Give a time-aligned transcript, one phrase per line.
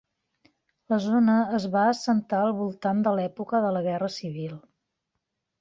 [0.93, 4.61] La zona es va assentar al voltant de l'època de la guerra civil.